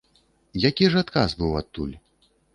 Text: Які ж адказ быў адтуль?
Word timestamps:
Які 0.67 0.87
ж 0.95 1.03
адказ 1.03 1.37
быў 1.43 1.55
адтуль? 1.61 1.95